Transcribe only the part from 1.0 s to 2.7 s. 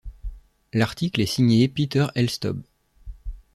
est signé Peter Elstob.